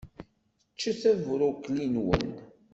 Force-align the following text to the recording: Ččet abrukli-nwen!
Ččet 0.73 1.03
abrukli-nwen! 1.11 2.29